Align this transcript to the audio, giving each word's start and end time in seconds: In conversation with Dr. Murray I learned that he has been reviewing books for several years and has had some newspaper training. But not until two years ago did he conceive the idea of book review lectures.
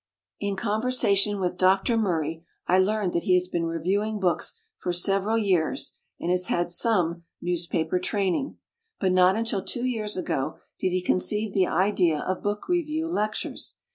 In 0.39 0.55
conversation 0.55 1.39
with 1.39 1.59
Dr. 1.59 1.95
Murray 1.95 2.43
I 2.65 2.79
learned 2.79 3.13
that 3.13 3.21
he 3.25 3.35
has 3.35 3.47
been 3.47 3.67
reviewing 3.67 4.19
books 4.19 4.59
for 4.77 4.91
several 4.93 5.37
years 5.37 5.99
and 6.19 6.31
has 6.31 6.47
had 6.47 6.71
some 6.71 7.23
newspaper 7.39 7.99
training. 7.99 8.57
But 8.99 9.11
not 9.11 9.35
until 9.35 9.63
two 9.63 9.85
years 9.85 10.17
ago 10.17 10.57
did 10.79 10.89
he 10.89 11.03
conceive 11.03 11.53
the 11.53 11.67
idea 11.67 12.19
of 12.19 12.41
book 12.41 12.67
review 12.67 13.07
lectures. 13.09 13.77